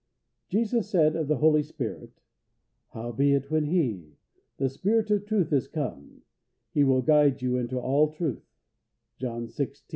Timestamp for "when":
3.51-3.65